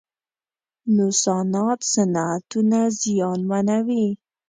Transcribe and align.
نوسانات 0.95 1.79
صنعتونه 1.93 2.79
زیانمنوي. 3.01 4.05